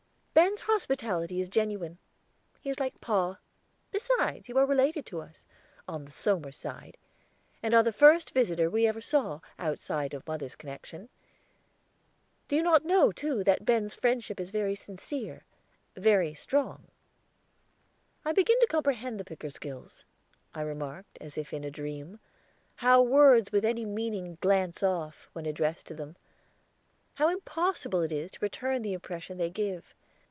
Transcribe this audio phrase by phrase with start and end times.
[0.33, 1.97] "Ben's hospitality is genuine.
[2.61, 3.37] He is like pa.
[3.91, 5.45] Besides, you are related to us
[5.89, 6.97] on the Somers side,
[7.61, 11.09] and are the first visitor we ever saw, outside of mother's connection.
[12.47, 15.45] Do you not know, too, that Ben's friendship is very sincere
[15.95, 16.87] very strong?"
[18.25, 20.05] "I begin to comprehend the Pickersgills,"
[20.55, 22.19] I remarked as if in a dream.
[22.75, 26.15] "How words with any meaning glance off, when addressed to them.
[27.15, 29.93] How impossible it is to return the impression they give.